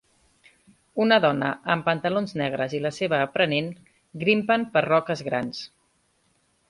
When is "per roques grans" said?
4.75-5.61